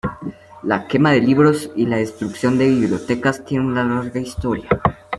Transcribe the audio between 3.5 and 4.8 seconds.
una larga historia.